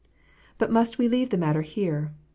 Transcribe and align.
But 0.57 0.71
must 0.71 0.97
we 0.97 1.07
leave 1.07 1.29
the 1.29 1.37
matter 1.37 1.61
here? 1.61 2.11